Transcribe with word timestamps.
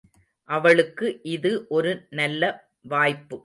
அவளுக்கு 0.49 1.07
இது 1.27 1.51
ஒரு 1.69 1.91
நல்ல 2.11 2.43
வாய்ப்பு. 2.85 3.37